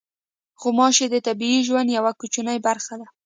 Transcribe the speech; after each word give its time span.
غوماشې 0.61 1.05
د 1.11 1.15
طبیعي 1.27 1.59
ژوند 1.67 1.89
یوه 1.97 2.11
کوچنۍ 2.19 2.57
برخه 2.67 2.93
ده. 2.99 3.07